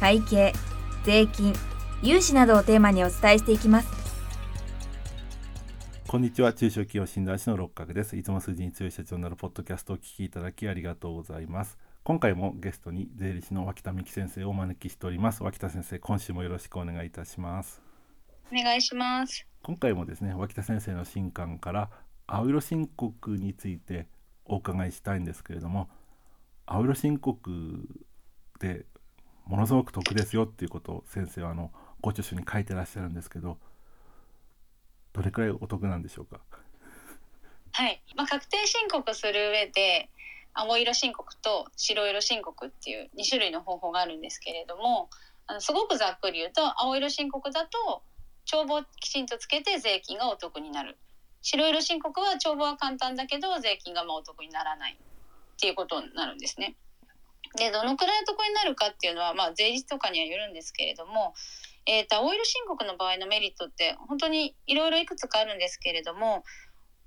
[0.00, 0.52] 会計
[1.04, 1.54] 税金
[2.02, 3.88] 融資などをテーマにお伝えしていきます。
[6.06, 6.52] こんにちは。
[6.52, 8.16] 中小企業診断士の六角です。
[8.16, 11.78] いつも数字に強い社長になるポッドキャストをお聞きいただきありがとうございます。
[12.04, 15.42] 今回もゲストに税理士の脇田美希先生をお招きしております。
[15.42, 17.82] 脇田先生今週もよろしくお願いいたします。
[18.52, 19.46] お願いします。
[19.62, 21.90] 今回もですね脇田先生の新刊から
[22.26, 24.06] 青色申告について
[24.44, 25.88] お伺いしたいんですけれども
[26.66, 27.88] 青色申告
[28.60, 28.84] で
[29.46, 33.58] ものすごく得ですよっていうことを先生はあのご著書に書いてらっしゃるんですけど
[35.12, 36.40] どれくらいお得なんでしょうか？
[37.72, 40.08] はい、まあ、確定申告する上で
[40.54, 45.10] 青色申告と白色申告っていう2種類の方法があるんですけれども
[45.46, 48.02] あのすごくざっくり言うと青色申告だと
[48.44, 50.98] 帳簿きちんとつけて税金がお得になる。
[51.42, 56.74] 白色申告は帳簿は簡単だけど税金がまあお得にならないっていうことになるんですね。
[57.56, 61.34] でどのくらい得になるかっていうのは、まあ、税率とかにはよるんですけれども、
[61.86, 66.44] えーと、青色申告の場合のメリットって本当にいろいろいくつかあるんですけれども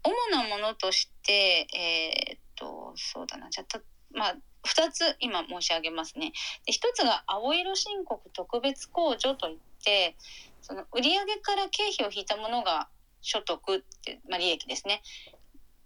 [0.03, 3.79] 主なものとしてえっ、ー、とそうだなじゃあ
[4.11, 6.31] まあ2つ今申し上げますね。
[6.65, 10.15] で1つが青色申告特別控除といって
[10.61, 12.89] その売上から経費を引いたものが
[13.21, 15.01] 所得って、まあ、利益ですね。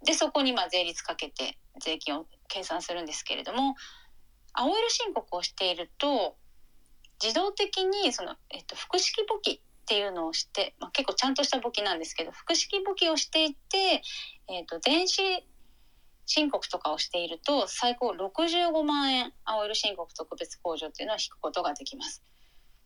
[0.03, 3.75] でそこにまあ税率かけて税金を計算するんですけれども
[4.53, 6.35] 青色申告をしていると
[7.21, 14.01] 自動的にその、えっと、複式簿記っていうのをして、まあ、結構ちゃんとした簿記なんですけど複式簿記をしていて、
[14.49, 15.21] えっと、電子
[16.25, 22.23] 申告とかをしていると最高65万円青色申告特別控除っていうのを引くことができます。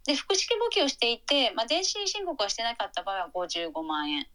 [0.05, 4.27] で複式簿記をしていて、まあ、電子申告はしてなかった場合は55万円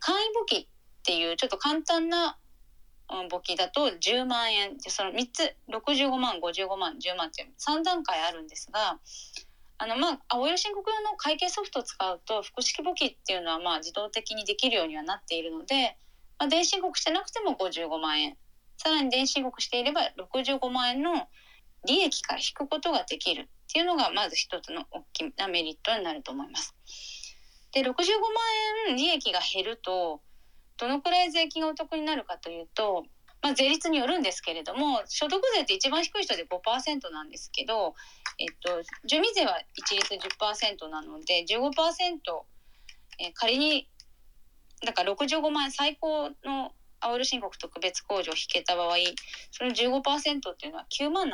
[0.00, 0.66] 簡易簿記っ
[1.04, 2.38] ていうちょっと簡単な
[3.30, 8.98] 簿記だと10万円その3つ65万55万10万っていう3段階あるんですが
[9.78, 15.96] あのまあ青色申告用の会計ソフトを使うと複式簿記っていうのはまあ自動的にできるようにはなっているので、
[16.38, 18.36] まあ、電子申告してなくても55万円
[18.78, 21.28] さらに電子申告していれば65万円の
[21.86, 26.74] 利益から引くことができるっていうのがまず一つの大きなメリットになると思います。
[27.72, 27.92] で65万
[28.88, 30.22] 円利益が減ると
[30.78, 33.04] どのくらい税金がお得になるかというと、
[33.42, 37.94] まあ、税率によるんですけれども所得税って一番低い人で5%なんですけど、
[38.38, 41.70] えっと、住民税は一律10%なので15%、
[43.18, 43.88] え、仮に
[44.84, 48.96] だから65万円最高の青色申告特別控除を引けた場合
[49.50, 50.02] その15%
[50.52, 51.30] っていうのは9万7500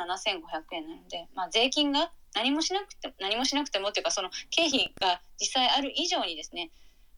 [0.73, 6.71] 円なので、まあ、税金が何もしなくて何もしなくてもっていうかその経費が実際ある以上にですね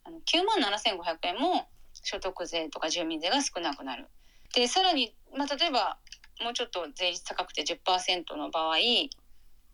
[0.04, 1.66] あの9万7500円も
[2.06, 4.06] 所得税とか住民税が少なくなる。
[4.54, 5.98] でさらに、まあ、例えば
[6.40, 8.76] もうちょっと税率高くて10%の場合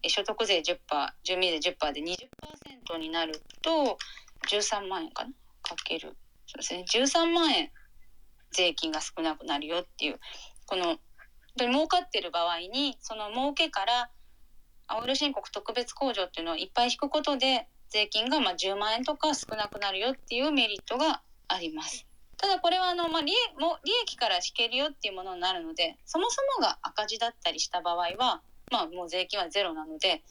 [0.09, 0.78] 所得税10%
[1.22, 3.98] 住民税10%で20%になると
[4.48, 5.31] 13万円かな？
[5.62, 6.16] かける
[6.47, 7.70] そうですね13万円
[8.50, 10.19] 税金が少なくなるよっていう
[10.66, 10.99] この
[11.59, 14.10] 儲かってる場合にその儲けから
[14.87, 22.06] 青色申告特別控除っていうのをいっぱい引くことで税金がまあ10万円とか少なくなるよっていうメリットがあります。
[22.42, 28.42] ただこれはあの、まあ、利も利益から引けるよっていうものになるのでそもそもが赤字だったりした場合は、
[28.72, 30.25] まあ、もう税金はゼロなので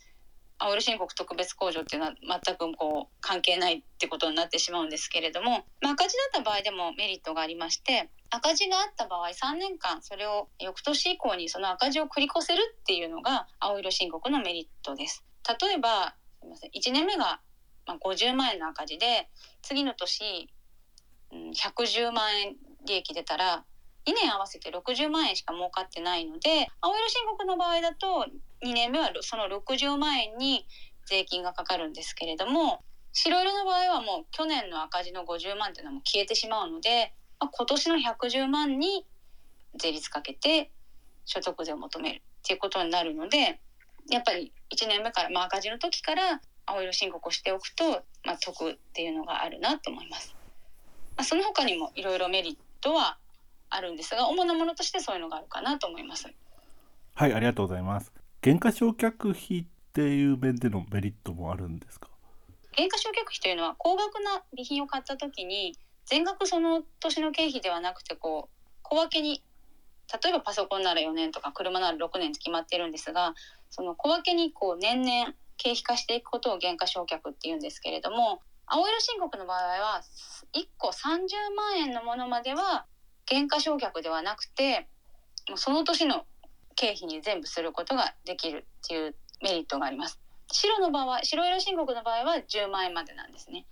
[0.60, 2.14] 青色申告特別控除っていうのは
[2.46, 15.24] 全くこう関係ないってことになってしまうんですけれども、まあ、赤字だった場合でもメリットがありまして赤字があった場合3年間それを翌年以降にその赤字を繰り越せるっていうのが青色申告のメリットです。
[15.62, 16.16] 例えば
[16.76, 17.40] 1年目が
[17.88, 19.30] 50万円の赤字で
[19.62, 20.50] 次の年
[21.32, 22.56] 110万円
[22.86, 23.64] 利益出たら
[24.08, 28.26] 2年合わせて60万円しか儲かってないので青色申告の場合だと
[28.66, 30.66] 2年目はその60万円に
[31.06, 32.84] 税金がかかるんですけれども
[33.14, 39.06] 白色の場合はもう去年の赤字の50万っていうのも消えてしまうので、まあ、今年の110万に
[39.80, 40.72] 税率かけて
[41.26, 43.60] 所得税を求めるっていうことになるので
[44.10, 50.36] やっぱり1年目から、まあ、赤字の時から青色申告をしておくと、まあ、得っていうのがあるなと思います。
[51.22, 53.18] まあ、その他にもいろいろメリットは
[53.70, 56.28] あるんですが主なものとしてそういうのがあるかなと思います。
[57.14, 58.12] はいありがとうございます。
[58.42, 62.08] 減価償却費っっていう面でのメリットもあるんですか？
[62.76, 69.44] 減価償却費というのは高額な備品を買った時に全額その年の経費ではなくてこう小分けに
[70.24, 73.34] 例えばパソコンなら4年とか車なら6年って決まってるんですが
[73.70, 80.02] その小分けにこう年々経費化していくことを減価償却っていうんですけれども青色申告の場合は
[80.54, 82.86] 1個30万円のものまでは
[83.26, 84.88] 減価償却ではなくて
[85.50, 86.26] もうその年の
[86.76, 90.20] 経費に全部することができるっていうメリットがあります。
[90.52, 93.66] 白の場合白色申告の場合は10万円までなんですね。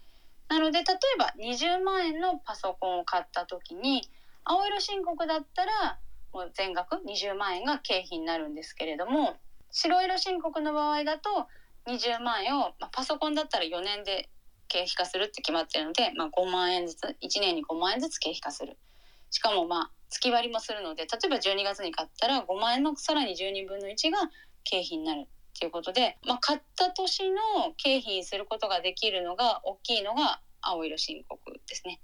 [0.47, 0.85] なので例え
[1.17, 4.01] ば20万円のパソコンを買った時に
[4.43, 5.99] 青色申告だったら
[6.33, 9.35] もう全額20万円が経費になるんですけれども
[9.71, 11.29] 白色申告の場合だと
[11.87, 14.29] 20万円を、まあ、パソコンだったら4年で
[14.69, 18.77] 経費化するって決まってるので、まあ、5万円ずつ1年に5万円ずつ経費化する
[19.31, 24.29] しかもまあ月割りもするので例えば12月に買ったら5万円のさらに12分の1が
[24.63, 25.27] 経費になるっ
[25.59, 27.37] ていうことで、まあ、買った年の
[27.77, 31.99] 経費にすることができるのが大きいのが青色申告ですね。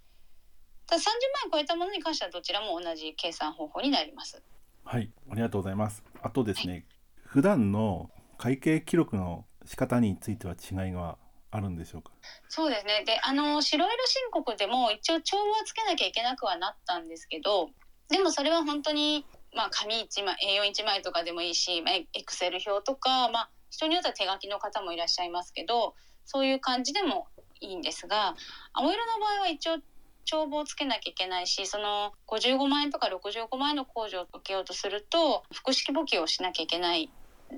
[0.88, 1.12] ただ30万
[1.46, 4.42] 円超えたものに関してはどちらも同じ計算方法になります。
[4.84, 6.04] はい、ありがとうございます。
[6.22, 6.86] あとですね、はい、
[7.24, 11.18] 普段の会計記録の仕方については違いが
[11.56, 12.12] あるんでしょうか？
[12.50, 13.04] そうですね。
[13.06, 17.70] で、あの白色申告でも一応帳簿はつけなきゃいけなくはなったんですけど、
[18.10, 19.26] でもそれは本当に
[19.56, 27.28] まあ紙1枚 A41 枚とかでもいいし、まあ、エクセル表とか、まあ、人によっては手書きの方もいらっしゃいますけどそういう感じでも
[27.62, 28.36] いいんですが
[28.74, 29.78] 青色の場合は一応
[30.26, 37.10] 帳簿をつけなきゃいけないしその55万円とか65万円の控除を受けようとすると複式簿記をしなきゃいけない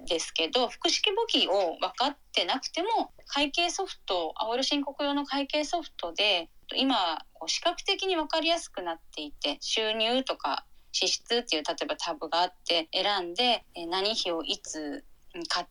[0.06, 6.96] ですけど複式簿記を分かってなくても会計ソフト青色申告用の会計ソフトで今
[7.48, 15.04] 視覚的に分かりやすくなっていて収入とか支出っていう例えばタブがあって選んで何費をいつ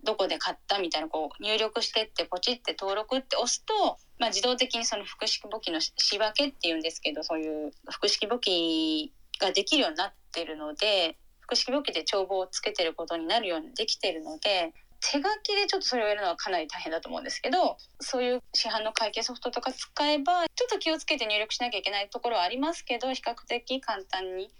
[0.05, 24.51] どこで買ったみたいなこう入力してってポチって登録って押すと、まあ、自動的にその複式簿記の仕分けっていうんですけどそういう複式簿記ができるようになってるので複式簿記で帳簿をつけてることになるようにできてるので手書きでちょっとそれをやるのはかなり大変だと思うんですけどそういう市販の会計ソフトとか使えばちょっと気をつけて入力しなきゃいけないところはありますけど比較的簡単に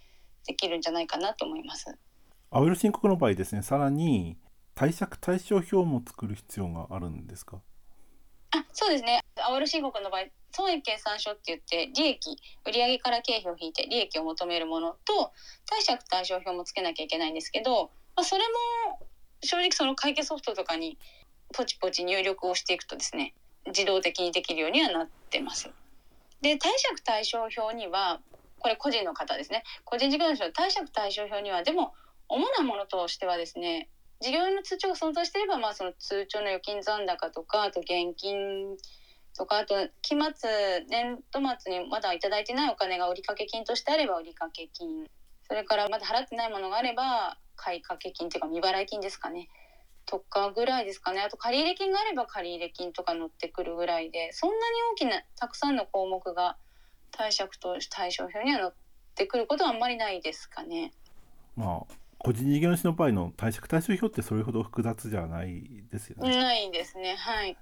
[0.47, 1.87] できるんじゃないかなと思います。
[2.51, 4.37] 青色申告の場合ですねさらに
[4.77, 7.61] 貸借対照表も作る必要があるんですか？
[8.53, 15.33] あそうですね青色申告の場合損益計算書って言って利益売上から経費を引いて利益を求めるものと
[15.69, 18.43] 貸借対照表もつけなきゃいけないんですけど、まあ、それ
[18.89, 19.07] も
[19.43, 20.97] 正直その会計ソフトとかに
[21.53, 23.35] ポチポチ入力をしていくとですね
[23.67, 25.71] 自動的にできるようにはなってます。
[26.41, 28.21] で貸借対照表には
[28.59, 31.93] これ個人の方ですね個人事業主の貸借対照表にはでも
[32.29, 33.89] 主なものとしてはですね
[34.21, 38.77] 事業の通帳が存在していれば、まあ、その通帳の預金残高とかあと現金
[39.37, 45.07] とかあと期末年度末にまだ頂いてないお金が売掛金としてあれば売掛金。
[45.49, 49.49] それからまだ払ってないものがあれば買掛金っていうか未払い金ですかね。
[50.07, 51.21] とかぐらいですかね。
[51.21, 54.33] あと借入金があれば借入金とか乗ってくるぐらいで。
[54.33, 54.63] そんなに
[54.93, 56.57] 大きなたくさんの項目が
[57.11, 58.73] 貸借と対照表には載っ
[59.15, 60.93] てくることはあんまりないですかね。
[61.57, 66.37] まあ個人事業主の場合の貸借対照表ってそれほど複雑じゃないですよね。
[66.37, 67.15] ないですね。
[67.17, 67.57] はい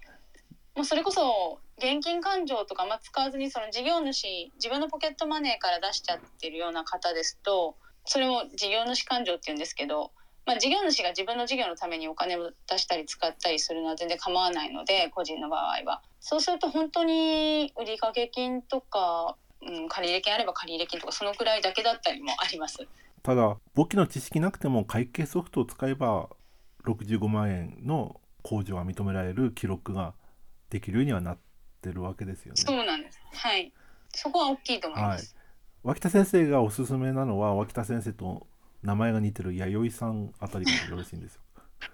[0.75, 4.27] もうそれこそ現金勘定とか、ま、使わずにその事業主
[4.57, 10.11] 自分のポケットマネーから出しちゃってるような方ですとそれも事業主勘定って言うんですけど、
[10.47, 22.79] まあ、事業主が自分の事業のためにお金を出したり使ったりするのは全然構わないので個人の場合はそうすると本当に売掛金とか、うん、借入金あれば借入金とかそのくらいだけだったりもあります。
[23.23, 26.29] ただ簿記の知識なくても会計ソフトを使えば
[26.85, 30.13] 65万円の控除が認められる記録が
[30.71, 31.39] できるようにはなっ
[31.81, 32.61] てるわけですよね。
[32.61, 33.21] そうなんです。
[33.33, 33.73] はい。
[34.11, 35.35] そこは大きいと思います。
[35.35, 35.45] はい、
[35.89, 38.47] 脇田先生がおすすめなのは脇田先生と
[38.83, 41.41] 名前が似てる弥生さんあたりがよろしいんですよ。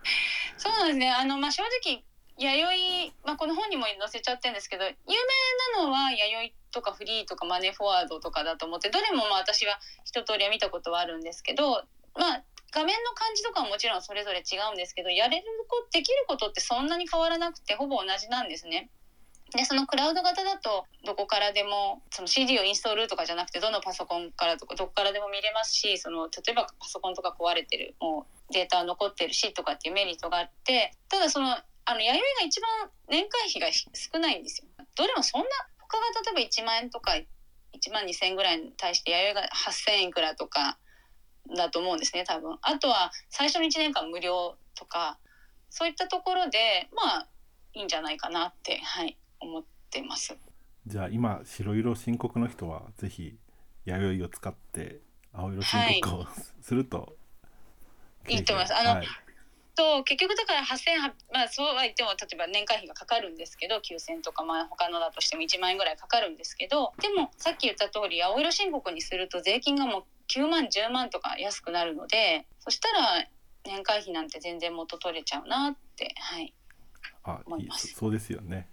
[0.56, 1.10] そうなんですね。
[1.10, 2.04] あのまあ正直
[2.40, 11.84] 弥生、まあ、この本にも載せちゃってるんですけど有名なのは弥生とかフリーとかマネーフォワードとかだと思ってどれもまあ私は一通りは見たことはあるんですけど
[12.14, 18.90] まあ画面の感じとかはもちろんそれぞれ違うんですけどやれるこできることってそんなに変わらなくてほぼ同じなんですね。
[19.52, 34.68] でそのクラウド型だとどこからでもその CD をインストールとかじゃなくてどのパソコンからとかどこからでも見れますしその例えばパソコンとか壊れてるもうデータ残ってるしとかっていうメリットがあってただそのあの弥生が一番年会費が少ないんですよ。
[34.94, 35.48] どれもそんな
[35.80, 37.14] 他が例えば1万円とか
[37.74, 40.78] 1万2,000円ぐらいに対して弥生が8,000円いくらとか
[41.56, 42.58] だと思うんですね多分。
[42.62, 45.18] あとは最初の1年間無料とか
[45.68, 47.26] そういったところでまあ
[47.74, 50.36] いいんじゃないかなってはい思ってます。
[50.86, 53.36] じゃあ今白色申告の人はぜひ
[53.84, 55.00] 弥生を使って
[55.32, 56.26] 青色申告を
[56.60, 57.14] すると、
[58.28, 59.06] いいと思いますあのはい
[59.80, 73.26] と結局だから8800まあそうは言っても例えば年会費がかかるんですけど9000とかまあ他のだとしても1万円ぐらいかかるんですけどでもさっき言った通り青色申告にすると税金がもう9万10万とか安くなるのでそしたら
[73.64, 76.54] 年会費なんて全然元取れちゃうなってはい。
[77.24, 77.88] あ思います。
[77.88, 78.68] そそうですよね。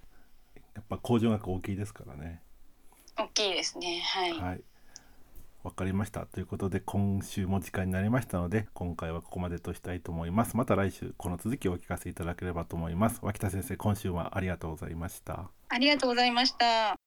[0.76, 2.42] やっぱ控除額大きいですからね。
[3.18, 4.02] 大きいですね。
[4.02, 4.62] はい、はい。
[5.64, 6.26] わかりました。
[6.26, 10.56] ということで今週も時間になりましたので今回はここまでとしたいと思います。
[10.56, 13.20] また来週この続きをお聞かせいただければと思います。
[13.22, 15.50] 脇田先生今週はありがとうございました。
[15.70, 17.07] ありがとうございました。